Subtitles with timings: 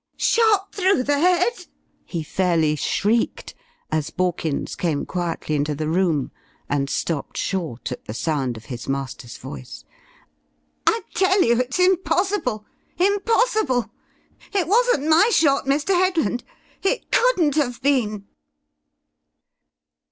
[0.17, 1.67] "Shot through the head!"
[2.05, 3.53] he fairly shrieked,
[3.91, 6.31] as Borkins came quietly into the room,
[6.67, 9.85] and stopped short at the sound of his master's voice.
[10.87, 12.65] "I tell you it's impossible
[12.97, 13.91] impossible!
[14.51, 15.89] It wasn't my shot, Mr.
[15.93, 16.43] Headland
[16.81, 18.25] it couldn't have been!"